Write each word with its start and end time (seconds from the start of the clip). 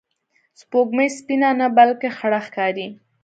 سپوږمۍ 0.59 1.09
سپینه 1.17 1.49
نه، 1.59 1.67
بلکې 1.77 2.07
خړه 2.17 2.39
ښکاري 2.47 2.87